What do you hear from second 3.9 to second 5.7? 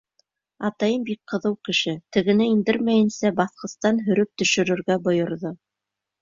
һөрөп төшөрөргә бойорҙо.